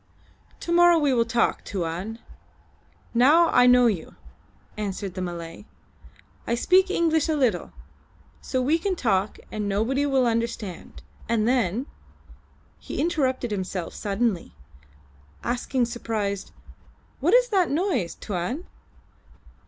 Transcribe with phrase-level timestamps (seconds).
[0.61, 2.17] "To morrow we talk, Tuan,
[3.13, 4.15] now I know you,"
[4.75, 5.65] answered the Malay.
[6.47, 7.71] "I speak English a little,
[8.41, 11.85] so we can talk and nobody will understand, and then"
[12.87, 14.55] He interrupted himself suddenly,
[15.43, 16.49] asking surprised,
[17.19, 18.65] "What's that noise, Tuan?"